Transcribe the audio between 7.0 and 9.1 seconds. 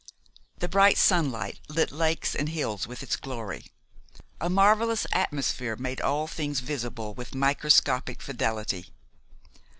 with microscopic fidelity.